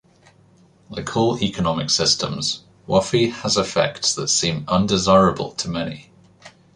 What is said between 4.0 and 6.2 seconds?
that seem undesirable to many.